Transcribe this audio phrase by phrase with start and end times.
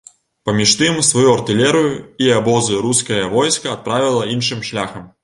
[0.49, 1.91] Паміж тым, сваю артылерыю
[2.25, 5.07] і абозы рускае войска адправіла іншым шляхам.